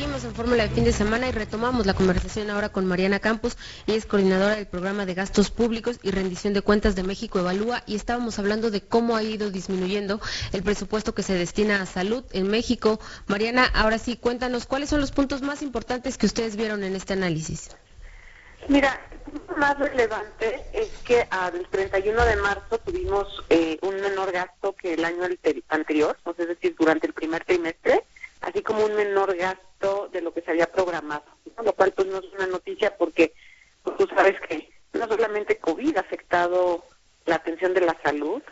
[0.00, 3.58] Seguimos en Fórmula de fin de semana y retomamos la conversación ahora con Mariana Campos.
[3.86, 7.82] Ella es coordinadora del programa de gastos públicos y rendición de cuentas de México Evalúa
[7.84, 10.18] y estábamos hablando de cómo ha ido disminuyendo
[10.54, 12.98] el presupuesto que se destina a salud en México.
[13.26, 17.12] Mariana, ahora sí, cuéntanos cuáles son los puntos más importantes que ustedes vieron en este
[17.12, 17.68] análisis.
[18.68, 18.98] Mira,
[19.58, 25.04] más relevante es que al 31 de marzo tuvimos eh, un menor gasto que el
[25.04, 25.24] año
[25.68, 28.06] anterior, es decir, durante el primer trimestre
[28.40, 31.24] así como un menor gasto de lo que se había programado,
[31.62, 33.32] lo cual pues no es una noticia porque
[33.82, 36.84] pues, tú sabes que no solamente COVID ha afectado
[37.26, 38.42] la atención de la salud,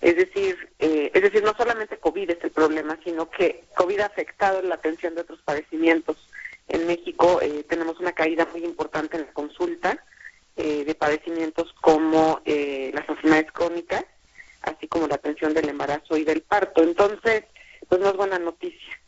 [0.00, 4.06] es decir, eh, es decir, no solamente COVID es el problema, sino que COVID ha
[4.06, 6.16] afectado la atención de otros padecimientos.
[6.68, 10.04] En México eh, tenemos una caída muy importante en la consulta
[10.56, 14.04] eh, de padecimientos como las enfermedades crónicas,
[14.62, 16.82] así como la atención del embarazo y del parto.
[16.82, 17.44] Entonces,
[17.88, 18.98] pues no es buena noticia.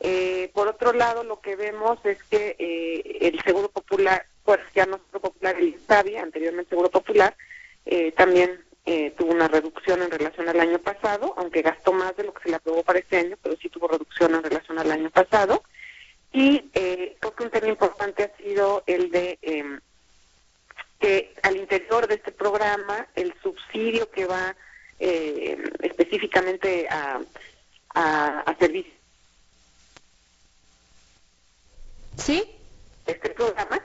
[0.00, 4.86] Eh, por otro lado, lo que vemos es que eh, el Seguro Popular, pues ya
[4.86, 7.36] no Seguro Popular, el INSABI, anteriormente Seguro Popular,
[7.86, 8.62] eh, también
[9.16, 12.48] tuvo una reducción en relación al año pasado, aunque gastó más de lo que se
[12.50, 15.62] le aprobó para este año, pero sí tuvo reducción en relación al año pasado.
[16.30, 19.80] Y creo que un tema importante ha sido el de em,
[21.00, 24.54] que al interior de este programa, el subsidio que va
[24.98, 27.22] específicamente a,
[27.94, 28.94] a, a servicios
[32.16, 32.44] ¿Sí?
[33.06, 33.80] Este programa,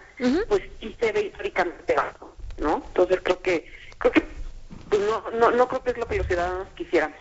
[0.48, 2.84] pues sí se ve históricamente bajo, ¿no?
[2.88, 4.24] Entonces creo que, creo que
[4.90, 7.14] pues no, no, no creo que es lo que los ciudadanos quisieran,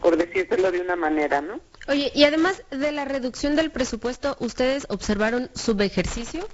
[0.00, 1.60] por decirlo de una manera, ¿no?
[1.88, 6.46] Oye, y además de la reducción del presupuesto, ¿ustedes observaron subejercicio?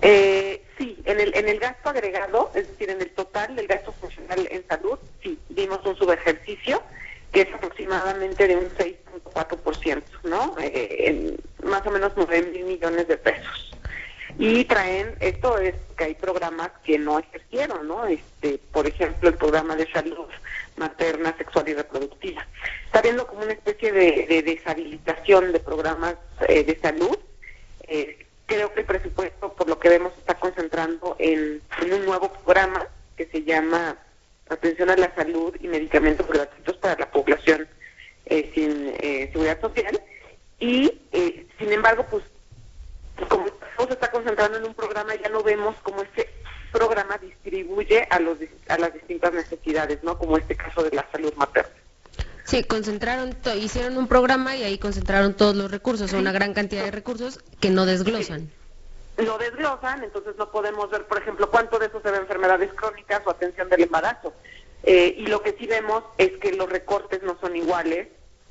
[0.00, 3.92] Eh, sí, en el, en el gasto agregado, es decir, en el total del gasto
[3.92, 6.82] funcional en salud, sí, vimos un subejercicio
[7.30, 10.56] que es aproximadamente de un 6.4%, ¿no?
[10.58, 11.36] Eh, en
[11.82, 13.70] más o menos 9 mil millones de pesos.
[14.38, 18.06] Y traen, esto es que hay programas que no ejercieron, ¿no?
[18.06, 20.28] Este, por ejemplo, el programa de salud
[20.76, 22.46] materna, sexual y reproductiva.
[22.86, 26.14] Está viendo como una especie de, deshabilitación de programas
[26.48, 27.18] eh, de salud.
[27.88, 31.60] Eh, creo que el presupuesto, por lo que vemos, está concentrando en
[31.92, 32.86] un nuevo programa
[33.16, 33.98] que se llama
[34.48, 37.66] atención a la salud y medicamentos gratuitos para la población
[38.26, 40.00] eh, sin eh, seguridad social.
[40.58, 41.01] Y,
[41.62, 42.24] sin embargo, pues,
[43.28, 43.46] como
[43.86, 46.28] se está concentrando en un programa, ya no vemos cómo este
[46.72, 50.18] programa distribuye a, los, a las distintas necesidades, ¿no?
[50.18, 51.70] Como este caso de la salud materna.
[52.44, 56.90] Sí, concentraron, hicieron un programa y ahí concentraron todos los recursos, una gran cantidad de
[56.90, 58.50] recursos que no desglosan
[59.18, 63.22] lo desglosan, entonces no podemos ver, por ejemplo, cuánto de eso se ve enfermedades crónicas
[63.26, 64.32] o atención del embarazo.
[64.82, 68.08] Eh, y lo que sí vemos es que los recortes no son iguales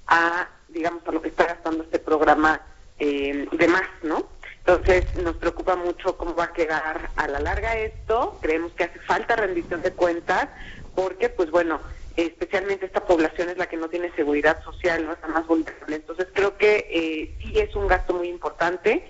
[0.08, 2.62] a, digamos, a lo que está gastando este programa
[3.04, 4.28] eh, de más, ¿no?
[4.60, 8.38] Entonces nos preocupa mucho cómo va a quedar a la larga esto.
[8.44, 10.50] Creemos que hace falta rendición de cuentas
[10.94, 11.82] porque, pues bueno,
[12.16, 15.96] especialmente esta población es la que no tiene seguridad social, no está más vulnerable.
[15.96, 19.04] Entonces creo que eh, sí es un gasto muy importante.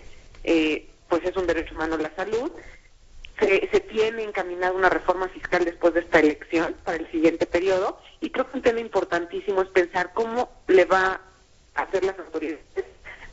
[0.46, 2.50] Eh, pues es un derecho humano la salud.
[3.40, 8.00] Se, se tiene encaminada una reforma fiscal después de esta elección para el siguiente periodo
[8.22, 11.20] y creo que un tema importantísimo es pensar cómo le va
[11.76, 12.64] a hacer las autoridades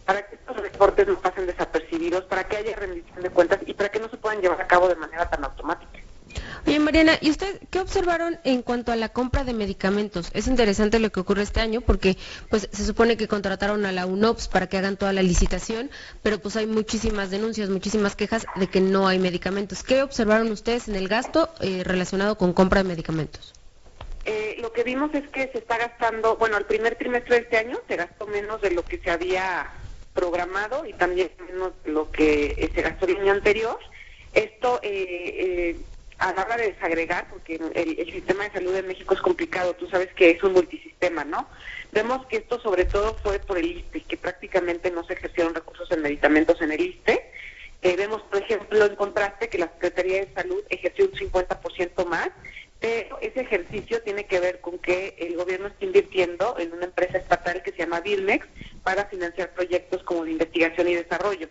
[0.09, 3.91] para que estos recortes no pasen desapercibidos, para que haya rendición de cuentas y para
[3.91, 6.01] que no se puedan llevar a cabo de manera tan automática.
[6.67, 10.31] Oye, Mariana, ¿y usted qué observaron en cuanto a la compra de medicamentos?
[10.33, 12.17] Es interesante lo que ocurre este año porque
[12.49, 15.91] pues se supone que contrataron a la UNOPS para que hagan toda la licitación,
[16.23, 19.83] pero pues hay muchísimas denuncias, muchísimas quejas de que no hay medicamentos.
[19.83, 23.53] ¿Qué observaron ustedes en el gasto eh, relacionado con compra de medicamentos?
[24.25, 27.59] Eh, lo que vimos es que se está gastando, bueno, al primer trimestre de este
[27.59, 29.71] año se gastó menos de lo que se había
[30.19, 31.31] programado y también
[31.85, 33.79] de lo que eh, se gastó el año anterior.
[34.35, 35.77] Esto eh,
[36.19, 39.89] a la hora de desagregar, porque el, sistema de salud en México es complicado, tú
[39.89, 41.49] sabes que es un multisistema, ¿no?
[41.93, 45.91] Vemos que esto sobre todo fue por el ISTE, que prácticamente no se ejercieron recursos
[45.93, 47.31] en medicamentos en el ISTE.
[47.83, 52.31] Eh, vemos, por ejemplo, en contraste que la Secretaría de Salud ejerció un 50% más,
[52.81, 57.19] pero ese ejercicio tiene que ver con que el gobierno está invirtiendo en una empresa
[57.19, 58.47] estatal que se llama Birmex
[58.83, 61.49] para financiar proyectos como de investigación y desarrollo.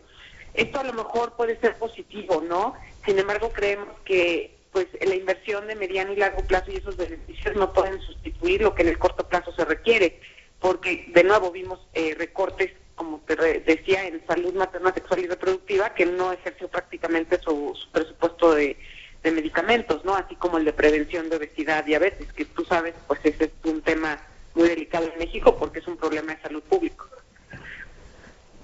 [0.53, 2.73] Esto a lo mejor puede ser positivo, ¿no?
[3.05, 7.55] Sin embargo, creemos que pues la inversión de mediano y largo plazo y esos beneficios
[7.55, 10.19] no pueden sustituir lo que en el corto plazo se requiere,
[10.59, 15.93] porque de nuevo vimos eh, recortes, como te decía, en salud materna, sexual y reproductiva,
[15.93, 18.77] que no ejerció prácticamente su, presupuesto de,
[19.23, 20.15] medicamentos, ¿no?
[20.15, 23.81] Así como el de prevención de obesidad, diabetes, que tú sabes, pues ese es un
[23.81, 24.25] tema
[24.55, 27.06] muy delicado en México porque es un problema de salud público.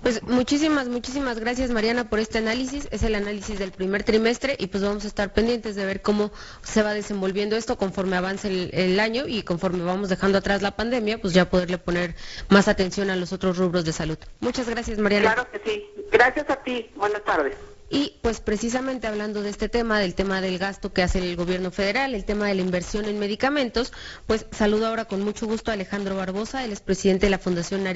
[0.03, 2.89] Pues muchísimas, muchísimas gracias Mariana por este análisis.
[2.91, 6.33] Es el análisis del primer trimestre y pues vamos a estar pendientes de ver cómo
[6.61, 10.75] se va desenvolviendo esto conforme avance el, el, año y conforme vamos dejando atrás la
[10.75, 12.15] pandemia, pues ya poderle poner
[12.49, 14.17] más atención a los otros rubros de salud.
[14.41, 15.35] Muchas gracias Mariana.
[15.35, 15.85] Claro que sí.
[16.11, 16.89] Gracias a ti.
[16.97, 17.55] Buenas tardes.
[17.93, 21.69] Y pues precisamente hablando de este tema, del tema del gasto que hace el gobierno
[21.69, 23.93] federal, el tema de la inversión en medicamentos,
[24.25, 27.91] pues saludo ahora con mucho gusto a Alejandro Barbosa, el expresidente de la Fundación Nariz